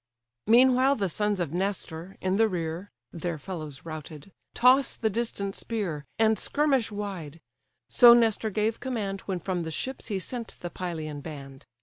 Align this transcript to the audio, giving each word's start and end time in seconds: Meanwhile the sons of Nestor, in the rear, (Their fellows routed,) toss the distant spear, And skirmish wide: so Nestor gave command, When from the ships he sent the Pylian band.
Meanwhile 0.47 0.95
the 0.95 1.09
sons 1.09 1.39
of 1.39 1.53
Nestor, 1.53 2.17
in 2.21 2.37
the 2.37 2.47
rear, 2.49 2.89
(Their 3.13 3.37
fellows 3.37 3.85
routed,) 3.85 4.31
toss 4.55 4.97
the 4.97 5.11
distant 5.11 5.55
spear, 5.55 6.05
And 6.17 6.39
skirmish 6.39 6.91
wide: 6.91 7.39
so 7.87 8.15
Nestor 8.15 8.49
gave 8.49 8.79
command, 8.79 9.21
When 9.27 9.37
from 9.39 9.61
the 9.61 9.69
ships 9.69 10.07
he 10.07 10.17
sent 10.17 10.57
the 10.61 10.71
Pylian 10.71 11.21
band. 11.21 11.67